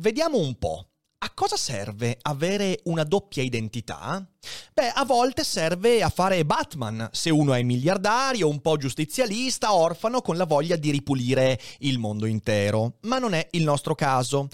[0.00, 0.86] vediamo un po'.
[1.22, 4.26] A cosa serve avere una doppia identità?
[4.72, 10.22] Beh, a volte serve a fare Batman, se uno è miliardario, un po' giustizialista, orfano,
[10.22, 12.94] con la voglia di ripulire il mondo intero.
[13.02, 14.48] Ma non è il nostro caso.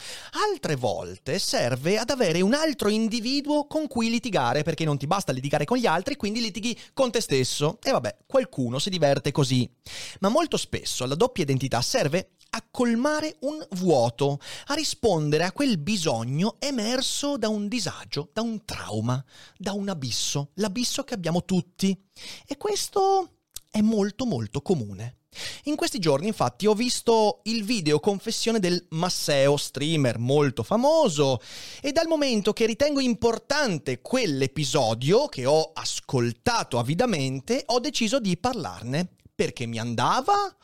[0.51, 5.31] Altre volte serve ad avere un altro individuo con cui litigare, perché non ti basta
[5.31, 7.79] litigare con gli altri, quindi litighi con te stesso.
[7.81, 9.71] E vabbè, qualcuno si diverte così.
[10.19, 15.79] Ma molto spesso la doppia identità serve a colmare un vuoto, a rispondere a quel
[15.79, 19.23] bisogno emerso da un disagio, da un trauma,
[19.57, 21.99] da un abisso, l'abisso che abbiamo tutti.
[22.47, 23.41] E questo
[23.71, 25.19] è molto molto comune.
[25.65, 31.41] In questi giorni infatti ho visto il video confessione del Masseo, streamer molto famoso,
[31.83, 39.09] e dal momento che ritengo importante quell'episodio, che ho ascoltato avidamente, ho deciso di parlarne,
[39.35, 40.57] perché mi andava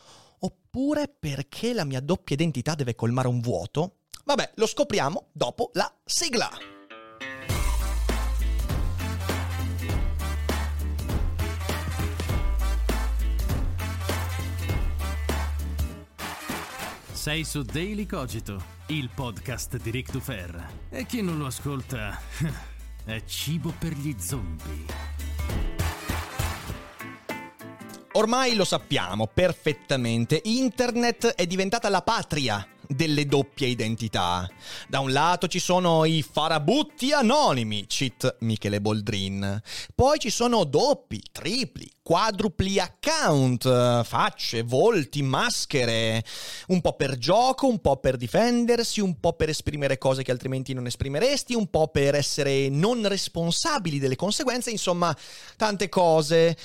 [0.74, 3.96] oppure perché la mia doppia identità deve colmare un vuoto?
[4.24, 6.48] Vabbè, lo scopriamo dopo la sigla.
[17.12, 20.86] Sei su Daily Cogito, il podcast di Rick Dufer.
[20.88, 22.18] E chi non lo ascolta
[23.04, 25.21] è cibo per gli zombie.
[28.14, 34.46] Ormai lo sappiamo perfettamente, internet è diventata la patria delle doppie identità.
[34.86, 39.58] Da un lato ci sono i farabutti anonimi, cheat Michele Boldrin.
[39.94, 46.22] Poi ci sono doppi, tripli, quadrupli account, facce, volti, maschere,
[46.66, 50.74] un po' per gioco, un po' per difendersi, un po' per esprimere cose che altrimenti
[50.74, 55.16] non esprimeresti, un po' per essere non responsabili delle conseguenze, insomma,
[55.56, 56.58] tante cose.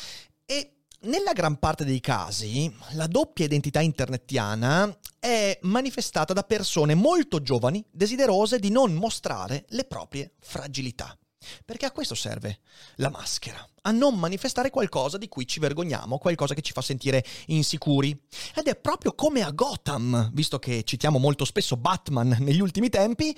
[0.45, 7.41] E nella gran parte dei casi, la doppia identità internetiana è manifestata da persone molto
[7.41, 11.17] giovani, desiderose di non mostrare le proprie fragilità.
[11.63, 12.59] Perché a questo serve
[12.95, 17.23] la maschera, a non manifestare qualcosa di cui ci vergogniamo, qualcosa che ci fa sentire
[17.47, 18.09] insicuri.
[18.53, 23.35] Ed è proprio come a Gotham, visto che citiamo molto spesso Batman negli ultimi tempi,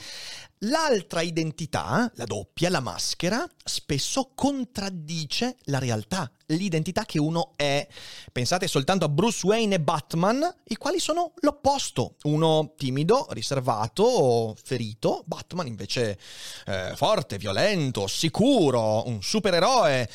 [0.59, 7.88] l'altra identità, la doppia, la maschera, spesso contraddice la realtà, l'identità che uno è.
[8.31, 12.15] Pensate soltanto a Bruce Wayne e Batman, i quali sono l'opposto.
[12.23, 16.17] Uno timido, riservato, ferito, Batman invece
[16.65, 20.09] eh, forte, violento, sicuro, un supereroe.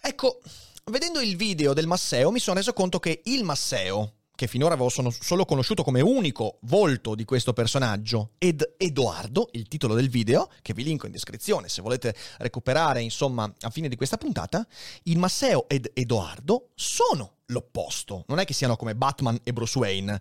[0.00, 0.40] Ecco,
[0.84, 4.88] vedendo il video del Masseo mi sono reso conto che il Masseo, che finora avevo
[4.88, 10.72] solo conosciuto come unico volto di questo personaggio, ed Edoardo, il titolo del video, che
[10.72, 14.64] vi linko in descrizione se volete recuperare, insomma, a fine di questa puntata,
[15.04, 18.24] il Masseo ed Edoardo sono l'opposto.
[18.28, 20.20] Non è che siano come Batman e Bruce Wayne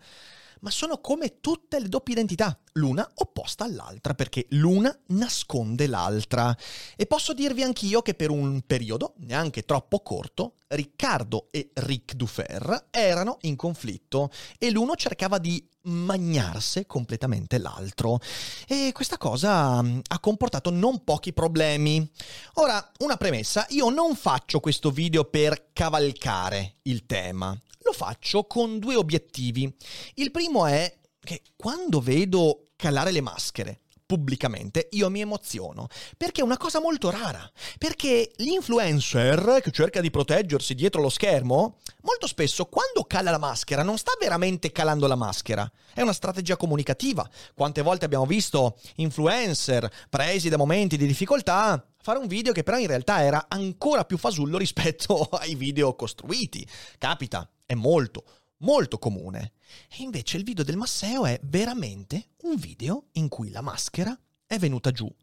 [0.61, 6.55] ma sono come tutte le doppie identità, l'una opposta all'altra, perché l'una nasconde l'altra.
[6.95, 12.87] E posso dirvi anch'io che per un periodo, neanche troppo corto, Riccardo e Rick Dufer
[12.91, 18.19] erano in conflitto e l'uno cercava di magnarsi completamente l'altro
[18.67, 22.09] e questa cosa mm, ha comportato non pochi problemi.
[22.55, 27.57] Ora, una premessa, io non faccio questo video per cavalcare il tema
[27.87, 29.73] lo faccio con due obiettivi.
[30.15, 36.43] Il primo è che quando vedo calare le maschere pubblicamente, io mi emoziono, perché è
[36.43, 42.67] una cosa molto rara, perché l'influencer che cerca di proteggersi dietro lo schermo, molto spesso
[42.67, 47.29] quando cala la maschera non sta veramente calando la maschera, è una strategia comunicativa.
[47.53, 52.77] Quante volte abbiamo visto influencer presi da momenti di difficoltà fare un video che però
[52.77, 56.65] in realtà era ancora più fasullo rispetto ai video costruiti.
[56.97, 58.23] Capita, è molto,
[58.59, 59.51] molto comune.
[59.89, 64.17] E invece il video del Masseo è veramente un video in cui la maschera
[64.47, 65.13] è venuta giù.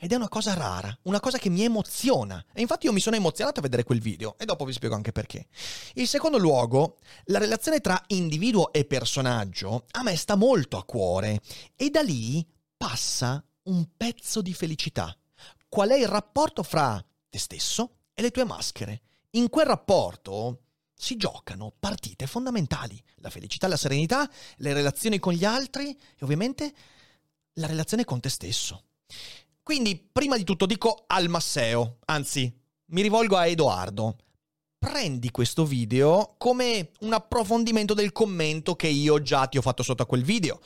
[0.00, 2.42] Ed è una cosa rara, una cosa che mi emoziona.
[2.54, 5.10] E infatti io mi sono emozionato a vedere quel video e dopo vi spiego anche
[5.10, 5.48] perché.
[5.94, 11.40] In secondo luogo, la relazione tra individuo e personaggio a me sta molto a cuore
[11.74, 15.14] e da lì passa un pezzo di felicità.
[15.68, 19.02] Qual è il rapporto fra te stesso e le tue maschere?
[19.30, 20.60] In quel rapporto
[21.00, 23.00] si giocano partite fondamentali.
[23.16, 26.74] La felicità, la serenità, le relazioni con gli altri e ovviamente
[27.54, 28.82] la relazione con te stesso.
[29.62, 32.52] Quindi, prima di tutto dico al Masseo, anzi,
[32.86, 34.16] mi rivolgo a Edoardo.
[34.76, 40.02] Prendi questo video come un approfondimento del commento che io già ti ho fatto sotto
[40.02, 40.60] a quel video.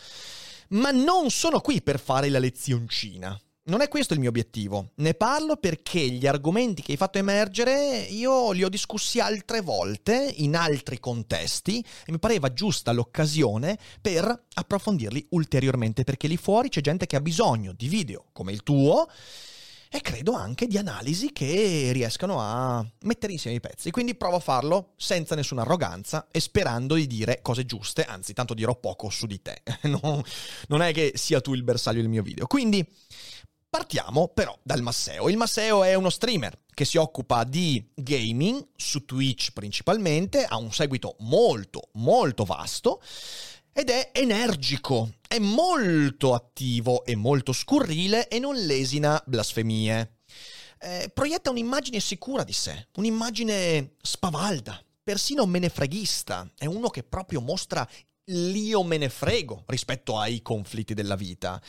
[0.68, 3.38] Ma non sono qui per fare la lezioncina.
[3.64, 4.90] Non è questo il mio obiettivo.
[4.96, 10.32] Ne parlo perché gli argomenti che hai fatto emergere io li ho discussi altre volte
[10.38, 16.80] in altri contesti e mi pareva giusta l'occasione per approfondirli ulteriormente perché lì fuori c'è
[16.80, 19.06] gente che ha bisogno di video come il tuo
[19.94, 23.90] e credo anche di analisi che riescano a mettere insieme i pezzi.
[23.90, 28.54] Quindi provo a farlo senza nessuna arroganza e sperando di dire cose giuste, anzi tanto
[28.54, 29.60] dirò poco su di te.
[29.88, 30.22] no,
[30.68, 32.46] non è che sia tu il bersaglio del mio video.
[32.46, 32.82] Quindi
[33.72, 35.30] partiamo però dal Masseo.
[35.30, 40.70] Il Masseo è uno streamer che si occupa di gaming su Twitch principalmente, ha un
[40.70, 43.00] seguito molto molto vasto
[43.72, 50.18] ed è energico, è molto attivo e molto scurrile e non lesina blasfemie.
[50.78, 56.46] Eh, proietta un'immagine sicura di sé, un'immagine spavalda, persino menefreghista.
[56.58, 57.88] È uno che proprio mostra
[58.32, 61.60] l'io me ne frego rispetto ai conflitti della vita.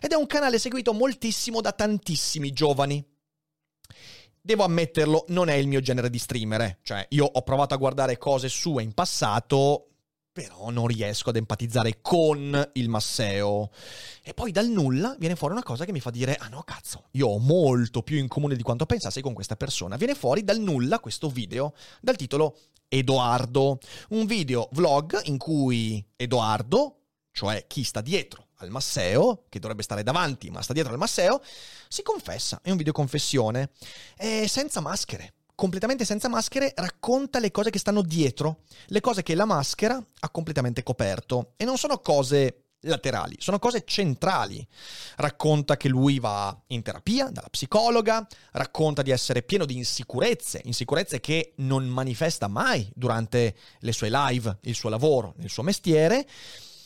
[0.00, 3.04] Ed è un canale seguito moltissimo da tantissimi giovani.
[4.40, 6.78] Devo ammetterlo, non è il mio genere di streamer, eh.
[6.82, 9.87] cioè io ho provato a guardare cose sue in passato
[10.38, 13.72] però non riesco ad empatizzare con il Masseo.
[14.22, 17.08] E poi dal nulla viene fuori una cosa che mi fa dire, ah no cazzo,
[17.12, 19.96] io ho molto più in comune di quanto pensassi con questa persona.
[19.96, 22.56] Viene fuori dal nulla questo video dal titolo
[22.86, 23.80] Edoardo,
[24.10, 27.00] un video vlog in cui Edoardo,
[27.32, 31.42] cioè chi sta dietro al Masseo, che dovrebbe stare davanti ma sta dietro al Masseo,
[31.88, 33.70] si confessa, è un video confessione,
[34.16, 39.34] è senza maschere completamente senza maschere, racconta le cose che stanno dietro, le cose che
[39.34, 41.54] la maschera ha completamente coperto.
[41.56, 44.64] E non sono cose laterali, sono cose centrali.
[45.16, 51.18] Racconta che lui va in terapia dalla psicologa, racconta di essere pieno di insicurezze, insicurezze
[51.18, 56.24] che non manifesta mai durante le sue live, il suo lavoro, il suo mestiere.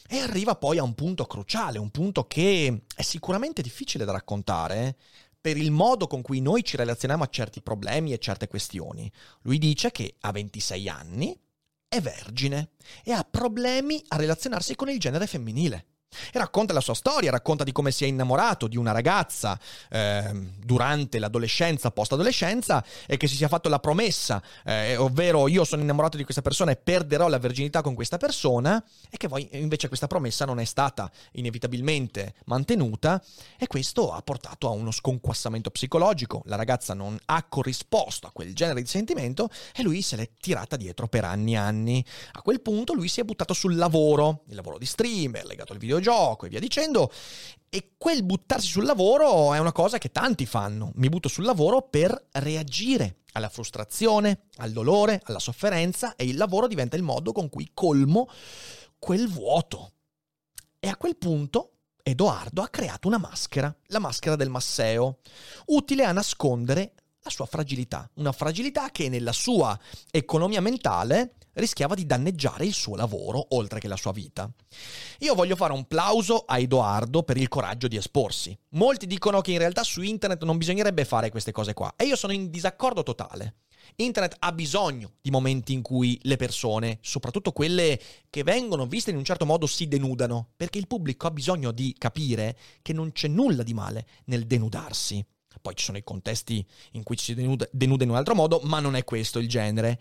[0.08, 4.96] E arriva poi a un punto cruciale, un punto che è sicuramente difficile da raccontare,
[5.42, 9.10] per il modo con cui noi ci relazioniamo a certi problemi e certe questioni.
[9.42, 11.38] Lui dice che a 26 anni
[11.88, 12.70] è vergine
[13.02, 15.86] e ha problemi a relazionarsi con il genere femminile.
[16.32, 19.58] E racconta la sua storia, racconta di come si è innamorato di una ragazza
[19.90, 25.82] eh, durante l'adolescenza, post-adolescenza, e che si sia fatto la promessa, eh, ovvero io sono
[25.82, 29.88] innamorato di questa persona e perderò la virginità con questa persona, e che poi invece
[29.88, 33.22] questa promessa non è stata inevitabilmente mantenuta,
[33.56, 36.42] e questo ha portato a uno sconquassamento psicologico.
[36.46, 40.76] La ragazza non ha corrisposto a quel genere di sentimento e lui se l'è tirata
[40.76, 42.04] dietro per anni e anni.
[42.32, 45.78] A quel punto lui si è buttato sul lavoro, il lavoro di streamer, legato al
[45.78, 47.10] videogioco videogioco e via dicendo.
[47.69, 50.93] E quel buttarsi sul lavoro è una cosa che tanti fanno.
[50.96, 56.66] Mi butto sul lavoro per reagire alla frustrazione, al dolore, alla sofferenza e il lavoro
[56.66, 58.28] diventa il modo con cui colmo
[58.99, 59.93] quel vuoto.
[60.78, 61.70] E a quel punto
[62.02, 65.20] Edoardo ha creato una maschera, la maschera del Masseo,
[65.66, 69.78] utile a nascondere la sua fragilità, una fragilità che nella sua
[70.10, 74.50] economia mentale rischiava di danneggiare il suo lavoro oltre che la sua vita.
[75.20, 78.56] Io voglio fare un plauso a Edoardo per il coraggio di esporsi.
[78.70, 82.16] Molti dicono che in realtà su internet non bisognerebbe fare queste cose qua e io
[82.16, 83.56] sono in disaccordo totale.
[83.96, 88.00] Internet ha bisogno di momenti in cui le persone, soprattutto quelle
[88.31, 91.94] che vengono viste in un certo modo, si denudano, perché il pubblico ha bisogno di
[91.98, 95.25] capire che non c'è nulla di male nel denudarsi.
[95.60, 98.60] Poi ci sono i contesti in cui ci si denuda, denuda in un altro modo,
[98.64, 100.00] ma non è questo il genere.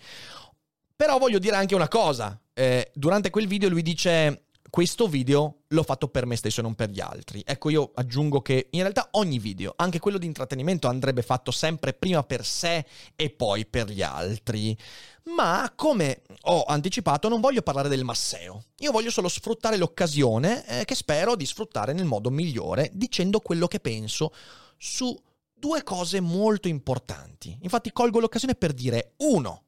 [1.02, 2.40] Però voglio dire anche una cosa.
[2.54, 6.76] Eh, durante quel video lui dice questo video l'ho fatto per me stesso e non
[6.76, 7.42] per gli altri.
[7.44, 11.94] Ecco, io aggiungo che in realtà ogni video, anche quello di intrattenimento, andrebbe fatto sempre
[11.94, 12.86] prima per sé
[13.16, 14.78] e poi per gli altri.
[15.36, 18.66] Ma come ho anticipato, non voglio parlare del masseo.
[18.78, 23.66] Io voglio solo sfruttare l'occasione eh, che spero di sfruttare nel modo migliore, dicendo quello
[23.66, 24.32] che penso
[24.78, 25.20] su
[25.52, 27.58] due cose molto importanti.
[27.64, 29.64] Infatti colgo l'occasione per dire uno,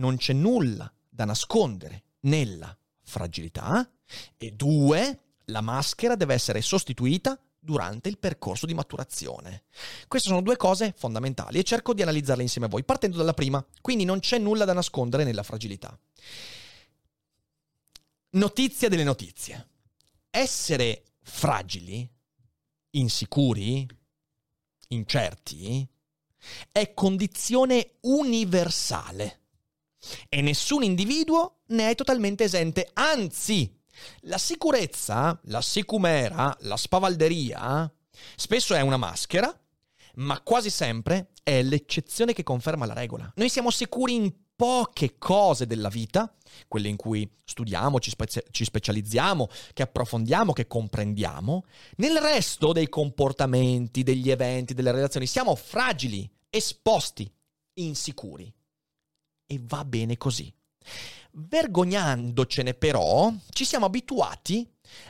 [0.00, 3.88] non c'è nulla da nascondere nella fragilità
[4.36, 9.64] e due, la maschera deve essere sostituita durante il percorso di maturazione.
[10.08, 13.64] Queste sono due cose fondamentali e cerco di analizzarle insieme a voi, partendo dalla prima,
[13.80, 15.96] quindi non c'è nulla da nascondere nella fragilità.
[18.30, 19.68] Notizia delle notizie.
[20.30, 22.08] Essere fragili,
[22.92, 23.86] insicuri,
[24.88, 25.86] incerti,
[26.72, 29.39] è condizione universale
[30.28, 33.72] e nessun individuo ne è totalmente esente, anzi,
[34.22, 37.92] la sicurezza, la sicumera, la spavalderia,
[38.36, 39.54] spesso è una maschera,
[40.14, 43.30] ma quasi sempre è l'eccezione che conferma la regola.
[43.36, 46.34] Noi siamo sicuri in poche cose della vita,
[46.68, 51.64] quelle in cui studiamo, ci, spe- ci, specializziamo, che approfondiamo, che comprendiamo,
[51.96, 57.32] nel resto dei comportamenti, degli eventi, delle relazioni siamo fragili, esposti,
[57.74, 58.52] insicuri.
[59.52, 60.52] E va bene così.
[61.32, 64.64] Vergognandocene però, ci siamo abituati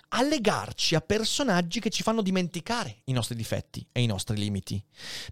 [0.08, 4.82] a legarci a personaggi che ci fanno dimenticare i nostri difetti e i nostri limiti.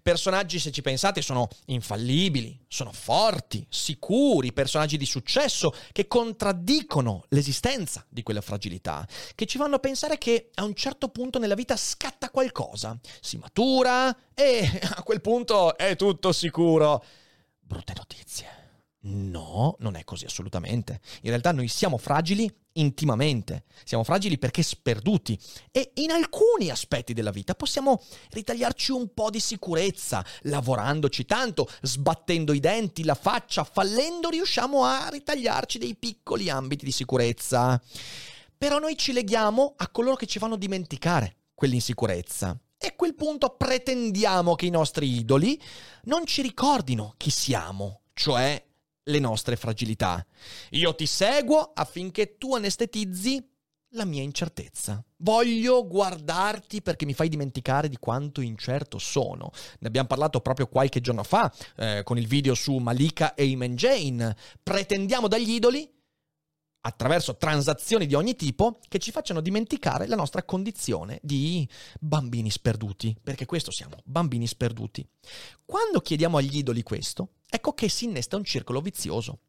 [0.03, 8.05] Personaggi, se ci pensate, sono infallibili, sono forti, sicuri, personaggi di successo che contraddicono l'esistenza
[8.07, 12.29] di quella fragilità, che ci fanno pensare che a un certo punto nella vita scatta
[12.29, 17.03] qualcosa, si matura e a quel punto è tutto sicuro.
[17.59, 18.58] Brutte notizie.
[19.01, 20.99] No, non è così assolutamente.
[21.21, 25.39] In realtà noi siamo fragili intimamente, siamo fragili perché sperduti
[25.71, 28.01] e in alcuni aspetti della vita possiamo
[28.31, 35.07] ritagliarci un po' di sicurezza, lavorandoci tanto, sbattendo i denti, la faccia, fallendo riusciamo a
[35.09, 37.81] ritagliarci dei piccoli ambiti di sicurezza.
[38.57, 42.59] Però noi ci leghiamo a coloro che ci fanno dimenticare quell'insicurezza.
[42.77, 45.61] E a quel punto pretendiamo che i nostri idoli
[46.03, 48.61] non ci ricordino chi siamo, cioè
[49.09, 50.25] le nostre fragilità.
[50.71, 53.43] Io ti seguo affinché tu anestetizzi
[53.93, 55.03] la mia incertezza.
[55.17, 59.51] Voglio guardarti perché mi fai dimenticare di quanto incerto sono.
[59.79, 63.75] Ne abbiamo parlato proprio qualche giorno fa eh, con il video su Malika e Iman
[63.75, 64.35] Jane.
[64.61, 65.89] Pretendiamo dagli idoli
[66.81, 71.67] attraverso transazioni di ogni tipo che ci facciano dimenticare la nostra condizione di
[71.99, 75.05] bambini sperduti, perché questo siamo, bambini sperduti.
[75.65, 79.39] Quando chiediamo agli idoli questo, ecco che si innesta un circolo vizioso.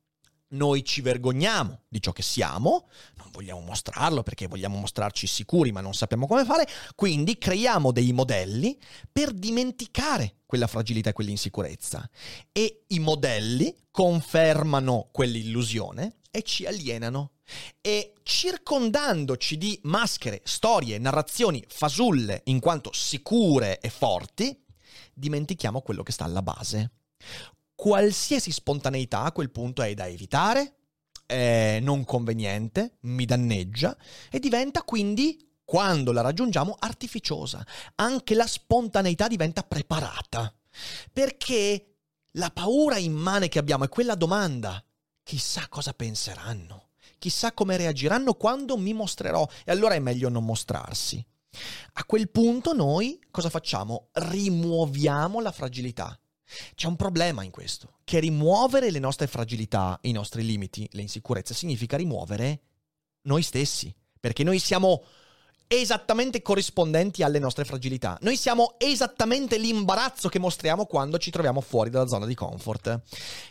[0.52, 5.80] Noi ci vergogniamo di ciò che siamo, non vogliamo mostrarlo perché vogliamo mostrarci sicuri ma
[5.80, 8.76] non sappiamo come fare, quindi creiamo dei modelli
[9.12, 12.10] per dimenticare quella fragilità e quell'insicurezza.
[12.50, 17.32] E i modelli confermano quell'illusione e ci alienano.
[17.80, 24.64] E circondandoci di maschere, storie, narrazioni fasulle in quanto sicure e forti,
[25.12, 26.92] dimentichiamo quello che sta alla base.
[27.74, 30.76] Qualsiasi spontaneità a quel punto è da evitare,
[31.26, 33.96] è non conveniente, mi danneggia
[34.30, 37.64] e diventa quindi quando la raggiungiamo artificiosa.
[37.96, 40.52] Anche la spontaneità diventa preparata.
[41.12, 41.94] Perché
[42.32, 44.84] la paura immane che abbiamo è quella domanda
[45.30, 46.88] chissà cosa penseranno,
[47.20, 51.24] chissà come reagiranno quando mi mostrerò e allora è meglio non mostrarsi.
[51.92, 54.08] A quel punto noi cosa facciamo?
[54.10, 56.18] Rimuoviamo la fragilità.
[56.74, 61.54] C'è un problema in questo, che rimuovere le nostre fragilità, i nostri limiti, le insicurezze,
[61.54, 62.62] significa rimuovere
[63.22, 65.04] noi stessi, perché noi siamo
[65.68, 68.18] esattamente corrispondenti alle nostre fragilità.
[68.22, 73.00] Noi siamo esattamente l'imbarazzo che mostriamo quando ci troviamo fuori dalla zona di comfort.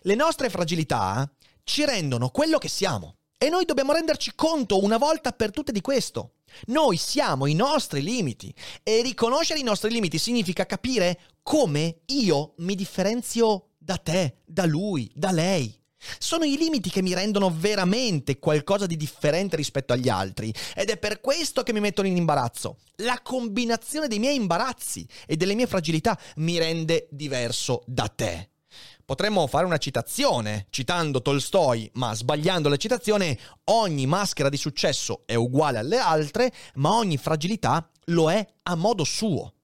[0.02, 1.32] Le nostre fragilità
[1.64, 3.16] ci rendono quello che siamo.
[3.38, 6.34] E noi dobbiamo renderci conto una volta per tutte di questo.
[6.68, 12.76] Noi siamo i nostri limiti e riconoscere i nostri limiti significa capire come io mi
[12.76, 15.78] differenzio da te, da lui, da lei.
[16.18, 20.98] Sono i limiti che mi rendono veramente qualcosa di differente rispetto agli altri ed è
[20.98, 22.78] per questo che mi mettono in imbarazzo.
[22.98, 28.50] La combinazione dei miei imbarazzi e delle mie fragilità mi rende diverso da te.
[29.10, 33.40] Potremmo fare una citazione, citando Tolstoi, ma sbagliando la citazione,
[33.72, 39.04] ogni maschera di successo è uguale alle altre, ma ogni fragilità lo è a modo
[39.04, 39.56] suo.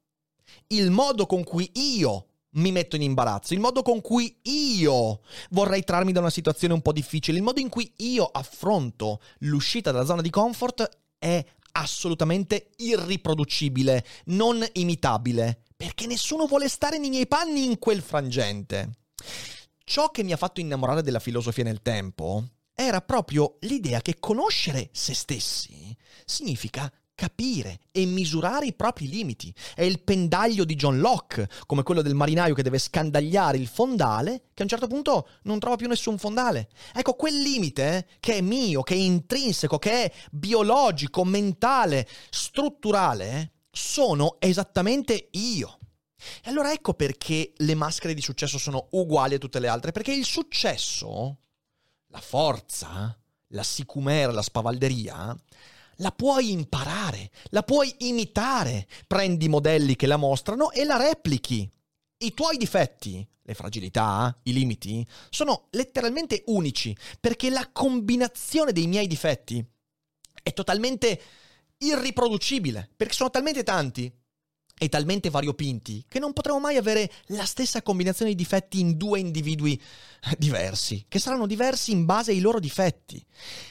[0.69, 5.21] Il modo con cui io mi metto in imbarazzo, il modo con cui io
[5.51, 9.91] vorrei trarmi da una situazione un po' difficile, il modo in cui io affronto l'uscita
[9.91, 17.27] dalla zona di comfort è assolutamente irriproducibile, non imitabile, perché nessuno vuole stare nei miei
[17.27, 19.04] panni in quel frangente.
[19.87, 24.89] Ciò che mi ha fatto innamorare della filosofia nel tempo era proprio l'idea che conoscere
[24.91, 29.53] se stessi significa capire e misurare i propri limiti.
[29.75, 34.45] È il pendaglio di John Locke, come quello del marinaio che deve scandagliare il fondale,
[34.55, 36.67] che a un certo punto non trova più nessun fondale.
[36.91, 44.37] Ecco, quel limite che è mio, che è intrinseco, che è biologico, mentale, strutturale, sono
[44.39, 45.77] esattamente io.
[46.43, 50.13] E allora ecco perché le maschere di successo sono uguali a tutte le altre, perché
[50.13, 51.37] il successo,
[52.07, 53.17] la forza,
[53.49, 55.35] la sicumera, la spavalderia,
[55.99, 58.87] la puoi imparare, la puoi imitare.
[59.07, 61.69] Prendi modelli che la mostrano e la replichi.
[62.17, 69.07] I tuoi difetti, le fragilità, i limiti, sono letteralmente unici, perché la combinazione dei miei
[69.07, 69.63] difetti
[70.41, 71.21] è totalmente
[71.77, 74.11] irriproducibile, perché sono talmente tanti
[74.77, 79.19] e talmente variopinti che non potremo mai avere la stessa combinazione di difetti in due
[79.19, 79.81] individui
[80.37, 83.23] diversi, che saranno diversi in base ai loro difetti.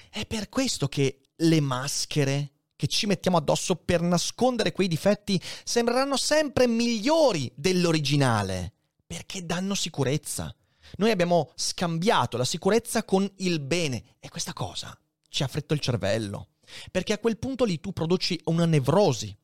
[0.08, 6.16] È per questo che le maschere che ci mettiamo addosso per nascondere quei difetti sembreranno
[6.16, 8.73] sempre migliori dell'originale,
[9.06, 10.54] perché danno sicurezza.
[10.96, 14.96] Noi abbiamo scambiato la sicurezza con il bene e questa cosa
[15.28, 16.50] ci ha fretto il cervello,
[16.90, 19.37] perché a quel punto lì tu produci una nevrosi.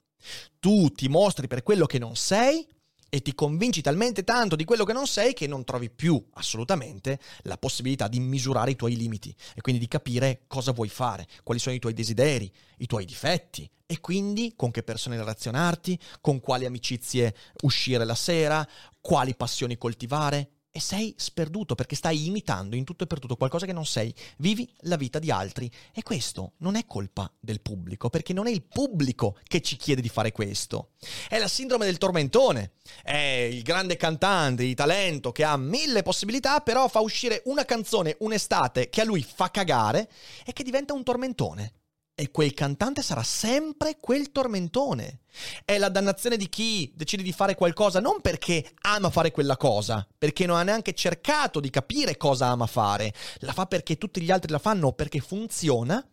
[0.59, 2.67] Tu ti mostri per quello che non sei
[3.13, 7.19] e ti convinci talmente tanto di quello che non sei che non trovi più assolutamente
[7.43, 11.61] la possibilità di misurare i tuoi limiti e quindi di capire cosa vuoi fare, quali
[11.61, 16.65] sono i tuoi desideri, i tuoi difetti e quindi con che persone relazionarti, con quali
[16.65, 18.67] amicizie uscire la sera,
[19.01, 23.67] quali passioni coltivare e sei sperduto perché stai imitando in tutto e per tutto qualcosa
[23.67, 24.15] che non sei.
[24.39, 28.51] Vivi la vita di altri e questo non è colpa del pubblico perché non è
[28.51, 30.91] il pubblico che ci chiede di fare questo.
[31.29, 32.73] È la sindrome del tormentone.
[33.03, 38.17] È il grande cantante di talento che ha mille possibilità però fa uscire una canzone
[38.21, 40.11] un'estate che a lui fa cagare
[40.45, 41.80] e che diventa un tormentone
[42.21, 45.21] e quel cantante sarà sempre quel tormentone.
[45.65, 50.07] È la dannazione di chi decide di fare qualcosa non perché ama fare quella cosa,
[50.19, 54.31] perché non ha neanche cercato di capire cosa ama fare, la fa perché tutti gli
[54.31, 56.07] altri la fanno perché funziona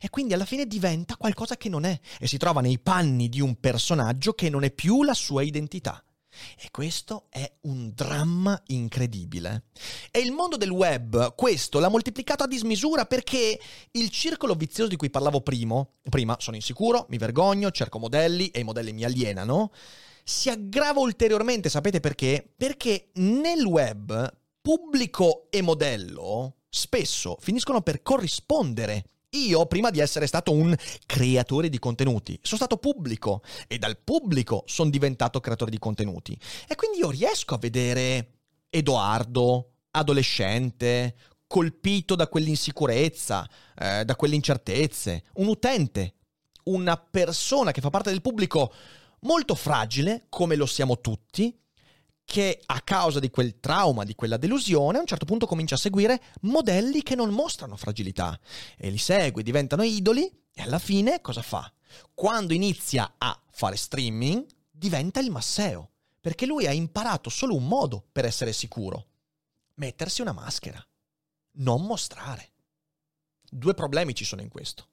[0.00, 3.40] e quindi alla fine diventa qualcosa che non è e si trova nei panni di
[3.40, 6.02] un personaggio che non è più la sua identità.
[6.60, 9.64] E questo è un dramma incredibile.
[10.10, 13.58] E il mondo del web questo l'ha moltiplicato a dismisura perché
[13.92, 18.60] il circolo vizioso di cui parlavo prima, prima sono insicuro, mi vergogno, cerco modelli e
[18.60, 19.70] i modelli mi alienano,
[20.22, 22.48] si aggrava ulteriormente, sapete perché?
[22.56, 29.04] Perché nel web pubblico e modello spesso finiscono per corrispondere
[29.36, 30.74] io, prima di essere stato un
[31.06, 36.38] creatore di contenuti, sono stato pubblico e dal pubblico sono diventato creatore di contenuti.
[36.68, 38.30] E quindi io riesco a vedere
[38.70, 41.14] Edoardo, adolescente,
[41.46, 43.48] colpito da quell'insicurezza,
[43.78, 46.14] eh, da quelle incertezze, un utente,
[46.64, 48.72] una persona che fa parte del pubblico
[49.20, 51.56] molto fragile, come lo siamo tutti,
[52.24, 55.78] che a causa di quel trauma, di quella delusione, a un certo punto comincia a
[55.78, 58.38] seguire modelli che non mostrano fragilità
[58.76, 61.70] e li segue, diventano idoli e alla fine cosa fa?
[62.14, 65.90] Quando inizia a fare streaming, diventa il Masseo,
[66.20, 69.06] perché lui ha imparato solo un modo per essere sicuro,
[69.74, 70.84] mettersi una maschera,
[71.56, 72.52] non mostrare.
[73.48, 74.88] Due problemi ci sono in questo.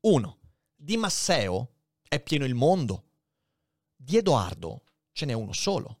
[0.00, 0.38] Uno,
[0.74, 1.74] di Masseo
[2.06, 3.04] è pieno il mondo,
[3.96, 6.00] di Edoardo ce n'è uno solo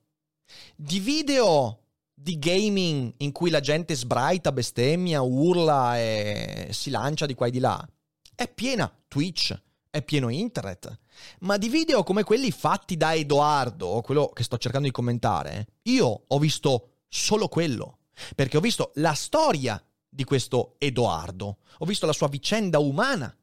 [0.76, 1.82] di video
[2.22, 7.50] di gaming in cui la gente sbraita, bestemmia, urla e si lancia di qua e
[7.50, 7.86] di là.
[8.34, 9.60] È piena Twitch,
[9.90, 11.00] è pieno internet.
[11.40, 16.24] Ma di video come quelli fatti da Edoardo, quello che sto cercando di commentare, io
[16.26, 17.98] ho visto solo quello.
[18.34, 23.34] Perché ho visto la storia di questo Edoardo, ho visto la sua vicenda umana.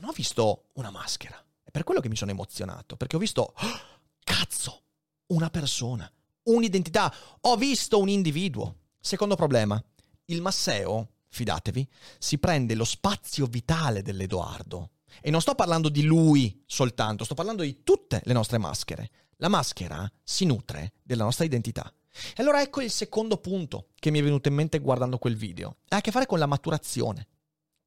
[0.00, 1.40] Non ho visto una maschera.
[1.62, 3.80] È per quello che mi sono emozionato, perché ho visto, oh,
[4.24, 4.82] cazzo,
[5.26, 6.10] una persona
[6.44, 8.76] un'identità, ho visto un individuo.
[9.00, 9.82] Secondo problema,
[10.26, 14.90] il Masseo, fidatevi, si prende lo spazio vitale dell'Edoardo.
[15.20, 19.10] E non sto parlando di lui soltanto, sto parlando di tutte le nostre maschere.
[19.36, 21.92] La maschera si nutre della nostra identità.
[22.34, 25.78] E allora ecco il secondo punto che mi è venuto in mente guardando quel video.
[25.88, 27.28] Ha a che fare con la maturazione.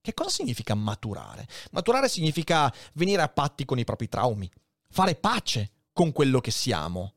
[0.01, 1.47] Che cosa significa maturare?
[1.71, 4.49] Maturare significa venire a patti con i propri traumi,
[4.89, 7.14] fare pace con quello che siamo,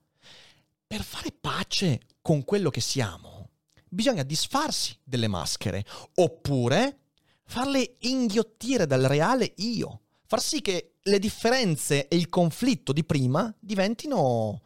[0.88, 3.50] per fare pace con quello che siamo,
[3.88, 7.10] bisogna disfarsi delle maschere, oppure
[7.44, 13.54] farle inghiottire dal reale io, far sì che le differenze e il conflitto di prima
[13.60, 14.62] diventino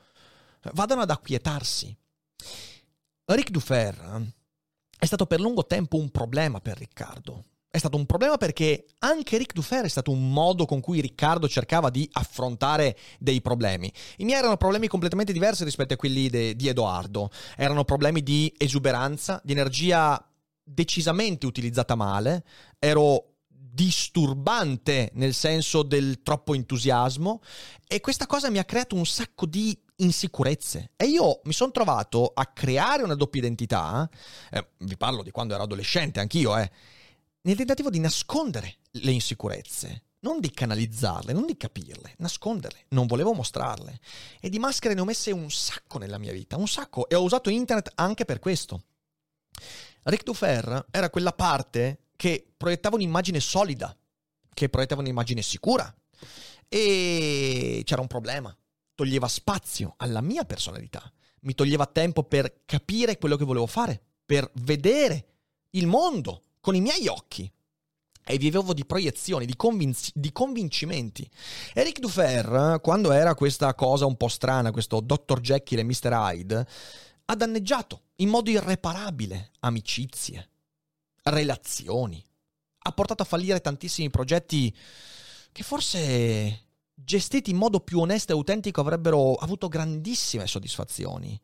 [0.72, 1.94] vadano ad acquietarsi.
[3.24, 4.32] Ric Dufer
[4.96, 9.38] è stato per lungo tempo un problema per Riccardo è stato un problema perché anche
[9.38, 13.90] Ric Dufer è stato un modo con cui Riccardo cercava di affrontare dei problemi.
[14.18, 17.30] I miei erano problemi completamente diversi rispetto a quelli de- di Edoardo.
[17.56, 20.22] Erano problemi di esuberanza, di energia
[20.62, 22.44] decisamente utilizzata male.
[22.78, 27.40] Ero disturbante nel senso del troppo entusiasmo
[27.88, 32.32] e questa cosa mi ha creato un sacco di insicurezze e io mi sono trovato
[32.34, 34.06] a creare una doppia identità,
[34.50, 36.70] eh, vi parlo di quando ero adolescente anch'io, eh,
[37.42, 42.86] nel tentativo di nascondere le insicurezze, non di canalizzarle, non di capirle, nasconderle.
[42.88, 43.98] Non volevo mostrarle.
[44.40, 47.22] E di maschere ne ho messe un sacco nella mia vita, un sacco, e ho
[47.22, 48.84] usato internet anche per questo.
[50.04, 53.96] Ric Dufer era quella parte che proiettava un'immagine solida,
[54.54, 55.92] che proiettava un'immagine sicura.
[56.68, 58.56] E c'era un problema.
[58.94, 64.48] toglieva spazio alla mia personalità, mi toglieva tempo per capire quello che volevo fare, per
[64.54, 65.26] vedere
[65.70, 67.50] il mondo con i miei occhi.
[68.24, 71.28] E vivevo di proiezioni, di, convinci- di convincimenti.
[71.74, 75.40] Eric Dufer, quando era questa cosa un po' strana, questo Dr.
[75.40, 76.12] Jekyll e Mr.
[76.12, 76.66] Hyde,
[77.26, 80.48] ha danneggiato in modo irreparabile amicizie,
[81.24, 82.24] relazioni.
[82.84, 84.72] Ha portato a fallire tantissimi progetti
[85.50, 91.38] che forse gestiti in modo più onesto e autentico avrebbero avuto grandissime soddisfazioni.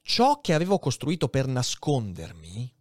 [0.00, 2.76] Ciò che avevo costruito per nascondermi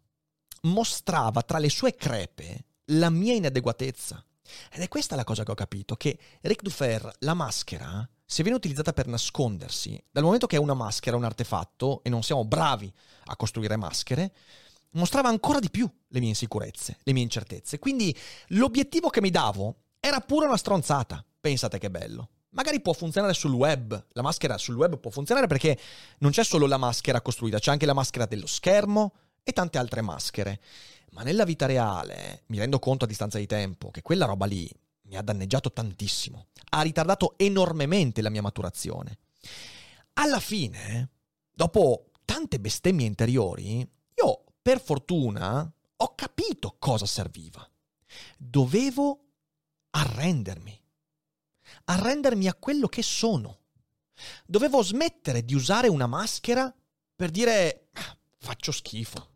[0.64, 4.24] mostrava tra le sue crepe la mia inadeguatezza.
[4.72, 8.58] Ed è questa la cosa che ho capito, che Ric Dufer, la maschera, se viene
[8.58, 12.92] utilizzata per nascondersi, dal momento che è una maschera, un artefatto, e non siamo bravi
[13.26, 14.34] a costruire maschere,
[14.92, 17.80] mostrava ancora di più le mie insicurezze, le mie incertezze.
[17.80, 18.16] Quindi
[18.50, 21.24] l'obiettivo che mi davo era pure una stronzata.
[21.40, 22.30] Pensate che bello.
[22.52, 25.78] Magari può funzionare sul web, la maschera sul web può funzionare perché
[26.20, 29.14] non c'è solo la maschera costruita, c'è anche la maschera dello schermo
[29.48, 30.60] e tante altre maschere.
[31.12, 34.70] Ma nella vita reale mi rendo conto a distanza di tempo che quella roba lì
[35.04, 39.20] mi ha danneggiato tantissimo, ha ritardato enormemente la mia maturazione.
[40.16, 41.12] Alla fine,
[41.50, 47.66] dopo tante bestemmie interiori, io per fortuna ho capito cosa serviva.
[48.36, 49.28] Dovevo
[49.92, 50.78] arrendermi.
[51.86, 53.60] Arrendermi a quello che sono.
[54.46, 56.74] Dovevo smettere di usare una maschera
[57.16, 59.36] per dire ah, faccio schifo.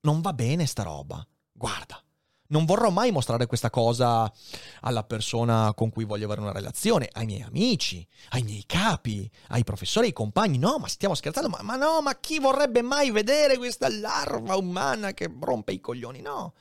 [0.00, 1.26] Non va bene sta roba.
[1.52, 2.02] Guarda,
[2.48, 4.32] non vorrò mai mostrare questa cosa
[4.80, 9.64] alla persona con cui voglio avere una relazione, ai miei amici, ai miei capi, ai
[9.64, 10.58] professori, ai compagni.
[10.58, 15.12] No, ma stiamo scherzando, ma, ma no, ma chi vorrebbe mai vedere questa larva umana
[15.12, 16.20] che rompe i coglioni?
[16.20, 16.54] No.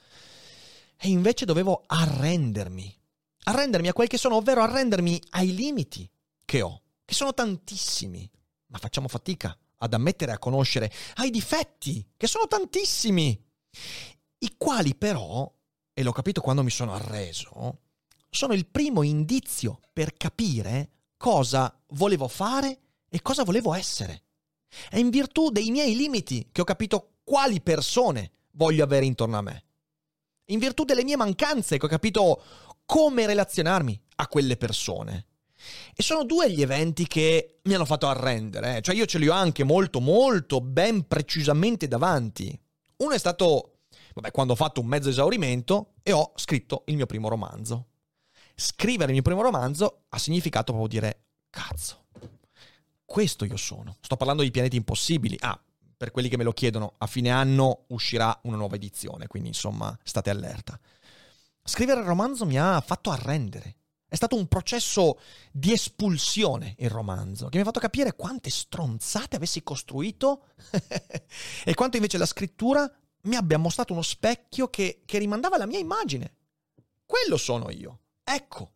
[0.97, 2.97] E invece dovevo arrendermi
[3.47, 6.09] arrendermi a quel che sono, ovvero arrendermi ai limiti
[6.45, 8.29] che ho, che sono tantissimi,
[8.67, 13.43] ma facciamo fatica ad ammettere e a conoscere, ai difetti, che sono tantissimi,
[14.39, 15.51] i quali però,
[15.93, 17.79] e l'ho capito quando mi sono arreso,
[18.29, 24.23] sono il primo indizio per capire cosa volevo fare e cosa volevo essere.
[24.89, 29.41] È in virtù dei miei limiti che ho capito quali persone voglio avere intorno a
[29.41, 29.63] me.
[30.49, 32.41] In virtù delle mie mancanze che ho capito
[32.85, 35.26] come relazionarmi a quelle persone.
[35.95, 38.81] E sono due gli eventi che mi hanno fatto arrendere, eh.
[38.81, 42.57] cioè io ce li ho anche molto, molto ben precisamente davanti.
[42.97, 43.79] Uno è stato,
[44.13, 47.87] vabbè, quando ho fatto un mezzo esaurimento e ho scritto il mio primo romanzo.
[48.55, 52.05] Scrivere il mio primo romanzo ha significato proprio dire, cazzo,
[53.05, 53.97] questo io sono.
[54.01, 55.37] Sto parlando di pianeti impossibili.
[55.39, 55.59] Ah,
[55.97, 59.97] per quelli che me lo chiedono, a fine anno uscirà una nuova edizione, quindi insomma
[60.03, 60.79] state allerta.
[61.63, 63.75] Scrivere il romanzo mi ha fatto arrendere.
[64.09, 65.19] È stato un processo
[65.51, 70.45] di espulsione il romanzo, che mi ha fatto capire quante stronzate avessi costruito
[71.65, 72.89] e quanto invece la scrittura
[73.23, 76.35] mi abbia mostrato uno specchio che, che rimandava alla mia immagine.
[77.05, 77.99] Quello sono io.
[78.23, 78.73] Ecco.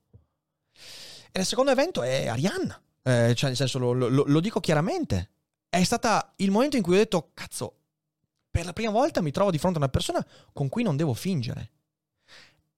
[1.31, 2.81] E il secondo evento è Arianna.
[3.03, 5.31] Eh, cioè, nel senso, lo, lo, lo dico chiaramente.
[5.69, 7.77] È stato il momento in cui ho detto, cazzo,
[8.51, 11.13] per la prima volta mi trovo di fronte a una persona con cui non devo
[11.13, 11.71] fingere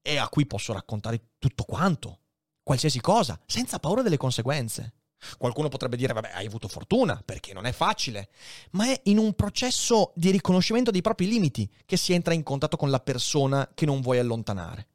[0.03, 2.19] e a cui posso raccontare tutto quanto,
[2.63, 4.93] qualsiasi cosa, senza paura delle conseguenze.
[5.37, 8.29] Qualcuno potrebbe dire, vabbè, hai avuto fortuna, perché non è facile,
[8.71, 12.75] ma è in un processo di riconoscimento dei propri limiti che si entra in contatto
[12.75, 14.87] con la persona che non vuoi allontanare.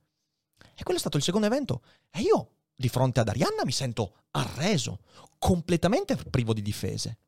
[0.74, 1.82] E quello è stato il secondo evento.
[2.10, 5.00] E io, di fronte ad Arianna, mi sento arreso,
[5.38, 7.18] completamente privo di difese.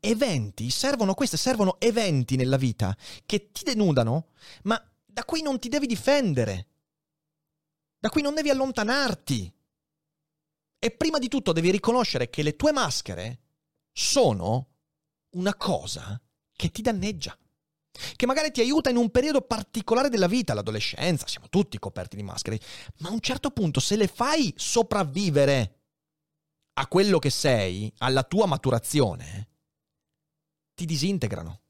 [0.00, 4.28] Eventi servono queste, servono eventi nella vita che ti denudano,
[4.62, 6.68] ma da cui non ti devi difendere
[8.02, 9.52] da cui non devi allontanarti.
[10.84, 13.42] E prima di tutto devi riconoscere che le tue maschere
[13.92, 14.70] sono
[15.36, 16.20] una cosa
[16.56, 17.38] che ti danneggia,
[18.16, 22.24] che magari ti aiuta in un periodo particolare della vita, l'adolescenza, siamo tutti coperti di
[22.24, 22.58] maschere,
[22.98, 25.82] ma a un certo punto se le fai sopravvivere
[26.72, 29.50] a quello che sei, alla tua maturazione,
[30.74, 31.60] ti disintegrano.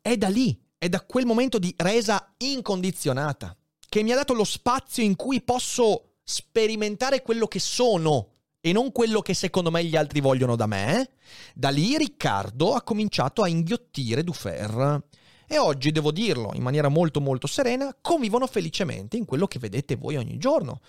[0.00, 3.56] È da lì, è da quel momento di resa incondizionata
[3.88, 8.92] che mi ha dato lo spazio in cui posso sperimentare quello che sono e non
[8.92, 11.12] quello che secondo me gli altri vogliono da me.
[11.54, 15.02] Da lì Riccardo ha cominciato a inghiottire Dufer
[15.50, 19.96] e oggi, devo dirlo in maniera molto molto serena, convivono felicemente in quello che vedete
[19.96, 20.82] voi ogni giorno.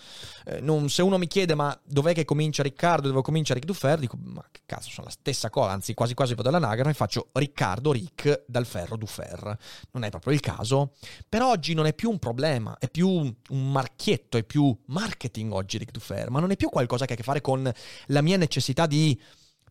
[0.45, 3.99] Eh, non, se uno mi chiede ma dov'è che comincia Riccardo, dove comincia Rick Dufer,
[3.99, 7.29] dico ma che cazzo, sono la stessa cosa, anzi quasi quasi vado all'anagrafe e faccio
[7.31, 9.57] Riccardo Rick dal ferro Dufer.
[9.91, 10.95] Non è proprio il caso,
[11.29, 15.77] per oggi non è più un problema, è più un marchietto, è più marketing oggi
[15.77, 17.71] Rick Dufer, ma non è più qualcosa che ha a che fare con
[18.07, 19.17] la mia necessità di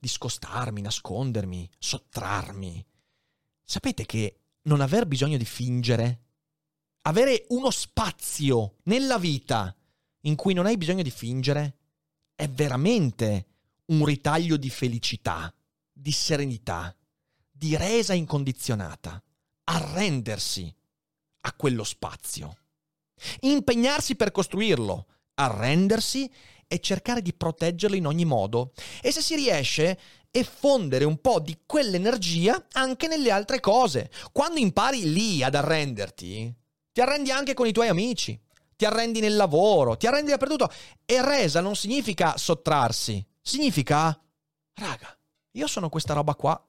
[0.01, 2.87] discostarmi, nascondermi, sottrarmi.
[3.62, 6.23] Sapete che non aver bisogno di fingere,
[7.03, 9.75] avere uno spazio nella vita
[10.23, 11.77] in cui non hai bisogno di fingere,
[12.35, 13.47] è veramente
[13.87, 15.53] un ritaglio di felicità,
[15.92, 16.94] di serenità,
[17.51, 19.23] di resa incondizionata,
[19.64, 20.73] arrendersi
[21.40, 22.57] a quello spazio,
[23.40, 26.31] impegnarsi per costruirlo, arrendersi
[26.66, 28.73] e cercare di proteggerlo in ogni modo.
[29.01, 29.99] E se si riesce,
[30.31, 34.11] effondere un po' di quell'energia anche nelle altre cose.
[34.33, 36.55] Quando impari lì ad arrenderti,
[36.93, 38.41] ti arrendi anche con i tuoi amici,
[38.77, 40.71] ti arrendi nel lavoro, ti arrendi dappertutto.
[41.05, 44.21] E resa non significa sottrarsi, significa,
[44.75, 45.19] raga,
[45.53, 46.64] io sono questa roba qua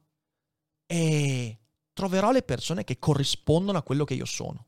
[0.86, 1.60] e
[1.94, 4.66] troverò le persone che corrispondono a quello che io sono.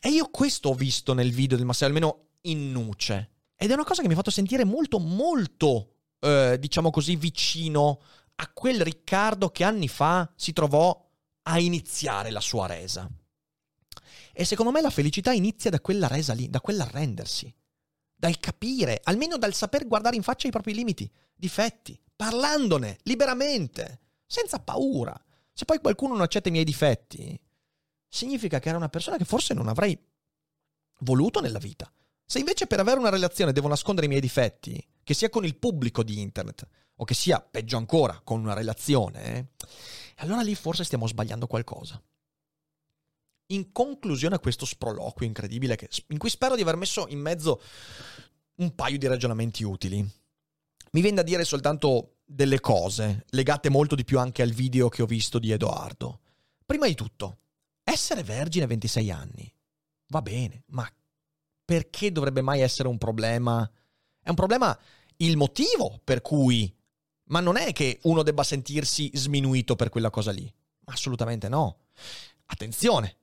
[0.00, 3.30] E io questo ho visto nel video del Massimo, almeno in nuce.
[3.56, 5.91] Ed è una cosa che mi ha fatto sentire molto, molto,
[6.22, 8.00] eh, diciamo così, vicino
[8.36, 11.10] a quel Riccardo che anni fa si trovò
[11.42, 13.10] a iniziare la sua resa.
[14.32, 17.52] E secondo me la felicità inizia da quella resa lì, da quell'arrendersi,
[18.14, 24.60] dal capire, almeno dal saper guardare in faccia i propri limiti, difetti, parlandone liberamente, senza
[24.60, 25.20] paura.
[25.52, 27.38] Se poi qualcuno non accetta i miei difetti,
[28.08, 29.98] significa che era una persona che forse non avrei
[31.00, 31.92] voluto nella vita.
[32.24, 35.56] Se invece per avere una relazione devo nascondere i miei difetti, che sia con il
[35.56, 39.46] pubblico di internet, o che sia, peggio ancora, con una relazione, eh,
[40.16, 42.00] allora lì forse stiamo sbagliando qualcosa.
[43.46, 47.60] In conclusione a questo sproloquio incredibile, che, in cui spero di aver messo in mezzo
[48.56, 54.04] un paio di ragionamenti utili, mi viene da dire soltanto delle cose, legate molto di
[54.04, 56.20] più anche al video che ho visto di Edoardo.
[56.64, 57.38] Prima di tutto,
[57.82, 59.52] essere vergine a 26 anni
[60.08, 60.88] va bene, ma
[61.64, 63.68] perché dovrebbe mai essere un problema?
[64.22, 64.78] È un problema
[65.16, 66.72] il motivo per cui,
[67.24, 70.52] ma non è che uno debba sentirsi sminuito per quella cosa lì.
[70.84, 71.78] Assolutamente no.
[72.46, 73.16] Attenzione,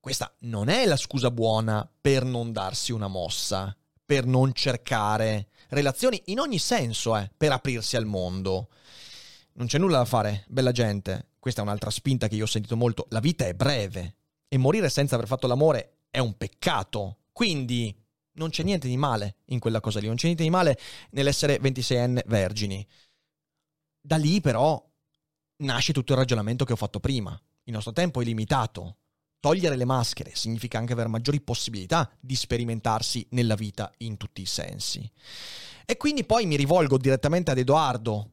[0.00, 6.20] questa non è la scusa buona per non darsi una mossa, per non cercare relazioni
[6.26, 8.68] in ogni senso, eh, per aprirsi al mondo.
[9.54, 11.30] Non c'è nulla da fare, bella gente.
[11.38, 13.06] Questa è un'altra spinta che io ho sentito molto.
[13.10, 14.16] La vita è breve
[14.48, 17.18] e morire senza aver fatto l'amore è un peccato.
[17.32, 17.96] Quindi
[18.34, 20.78] non c'è niente di male in quella cosa lì, non c'è niente di male
[21.10, 22.86] nell'essere 26enne vergini.
[24.00, 24.82] Da lì però
[25.58, 27.38] nasce tutto il ragionamento che ho fatto prima.
[27.64, 28.98] Il nostro tempo è limitato.
[29.40, 34.46] Togliere le maschere significa anche avere maggiori possibilità di sperimentarsi nella vita in tutti i
[34.46, 35.10] sensi.
[35.84, 38.30] E quindi poi mi rivolgo direttamente ad Edoardo.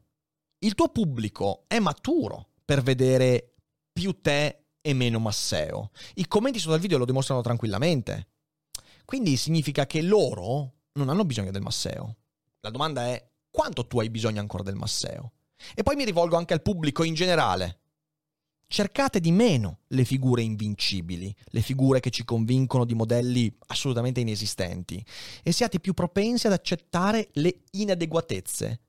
[0.60, 3.54] Il tuo pubblico è maturo per vedere
[3.92, 5.90] più te e meno Masseo.
[6.14, 8.31] I commenti sotto al video lo dimostrano tranquillamente.
[9.04, 12.16] Quindi significa che loro non hanno bisogno del Masseo.
[12.60, 15.32] La domanda è quanto tu hai bisogno ancora del Masseo?
[15.74, 17.78] E poi mi rivolgo anche al pubblico in generale.
[18.66, 25.04] Cercate di meno le figure invincibili, le figure che ci convincono di modelli assolutamente inesistenti,
[25.42, 28.80] e siate più propensi ad accettare le inadeguatezze.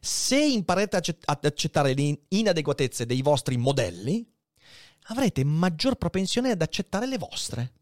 [0.00, 4.26] Se imparate ad accettare le inadeguatezze dei vostri modelli,
[5.08, 7.72] avrete maggior propensione ad accettare le vostre.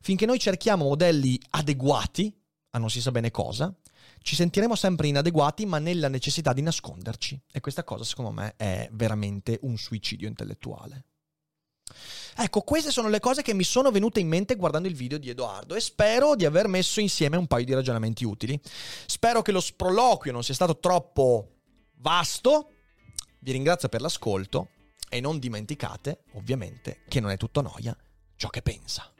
[0.00, 2.34] Finché noi cerchiamo modelli adeguati
[2.74, 3.74] a non si sa bene cosa,
[4.22, 7.40] ci sentiremo sempre inadeguati ma nella necessità di nasconderci.
[7.52, 11.04] E questa cosa secondo me è veramente un suicidio intellettuale.
[12.34, 15.28] Ecco, queste sono le cose che mi sono venute in mente guardando il video di
[15.28, 18.58] Edoardo e spero di aver messo insieme un paio di ragionamenti utili.
[19.06, 21.58] Spero che lo sproloquio non sia stato troppo
[21.96, 22.70] vasto.
[23.40, 24.70] Vi ringrazio per l'ascolto
[25.10, 27.94] e non dimenticate, ovviamente, che non è tutto noia
[28.36, 29.12] ciò che pensa.